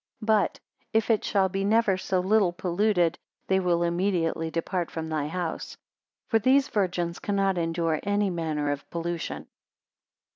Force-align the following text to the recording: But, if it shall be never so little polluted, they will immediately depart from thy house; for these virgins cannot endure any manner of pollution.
But, 0.23 0.59
if 0.93 1.11
it 1.11 1.23
shall 1.23 1.47
be 1.47 1.63
never 1.63 1.95
so 1.95 2.21
little 2.21 2.51
polluted, 2.51 3.19
they 3.45 3.59
will 3.59 3.83
immediately 3.83 4.49
depart 4.49 4.89
from 4.89 5.09
thy 5.09 5.27
house; 5.27 5.77
for 6.27 6.39
these 6.39 6.69
virgins 6.69 7.19
cannot 7.19 7.59
endure 7.59 7.99
any 8.01 8.31
manner 8.31 8.71
of 8.71 8.89
pollution. 8.89 9.45